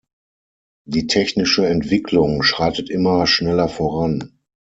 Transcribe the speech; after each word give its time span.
Die 0.87 1.05
technische 1.05 1.67
Entwicklung 1.67 2.41
schreitet 2.41 2.89
immer 2.89 3.27
schneller 3.27 3.69
voran. 3.69 4.35